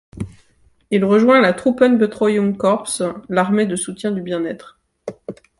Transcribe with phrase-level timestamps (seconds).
[0.89, 4.79] Il rejoint la Truppenbetreuung Korps, l'Armée de soutien du bien-être.